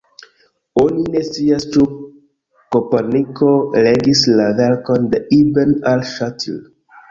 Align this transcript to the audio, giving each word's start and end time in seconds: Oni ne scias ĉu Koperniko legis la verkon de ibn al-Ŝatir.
Oni 0.83 1.03
ne 1.15 1.19
scias 1.27 1.67
ĉu 1.75 1.85
Koperniko 2.77 3.51
legis 3.89 4.25
la 4.41 4.49
verkon 4.63 5.07
de 5.15 5.23
ibn 5.41 5.79
al-Ŝatir. 5.95 6.61